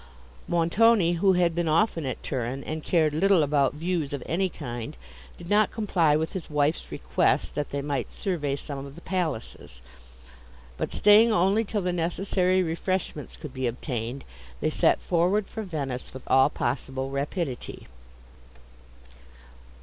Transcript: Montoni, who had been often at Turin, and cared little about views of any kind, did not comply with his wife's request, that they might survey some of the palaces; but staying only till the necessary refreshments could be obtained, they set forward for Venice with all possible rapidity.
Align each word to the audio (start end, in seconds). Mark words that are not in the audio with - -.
Montoni, 0.47 1.13
who 1.17 1.33
had 1.33 1.53
been 1.53 1.67
often 1.67 2.07
at 2.07 2.23
Turin, 2.23 2.63
and 2.63 2.83
cared 2.83 3.13
little 3.13 3.43
about 3.43 3.75
views 3.75 4.13
of 4.13 4.23
any 4.25 4.49
kind, 4.49 4.97
did 5.37 5.47
not 5.47 5.69
comply 5.69 6.15
with 6.15 6.33
his 6.33 6.49
wife's 6.49 6.91
request, 6.91 7.53
that 7.53 7.69
they 7.69 7.83
might 7.83 8.11
survey 8.11 8.55
some 8.55 8.83
of 8.87 8.95
the 8.95 9.01
palaces; 9.01 9.79
but 10.75 10.91
staying 10.91 11.31
only 11.31 11.63
till 11.63 11.83
the 11.83 11.93
necessary 11.93 12.63
refreshments 12.63 13.37
could 13.37 13.53
be 13.53 13.67
obtained, 13.67 14.23
they 14.59 14.71
set 14.71 14.99
forward 14.99 15.45
for 15.47 15.61
Venice 15.61 16.15
with 16.15 16.23
all 16.25 16.49
possible 16.49 17.11
rapidity. 17.11 17.85